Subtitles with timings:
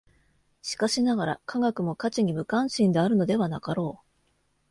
[0.63, 4.07] しかしながら、科学も価値に無関心であるのではなかろう。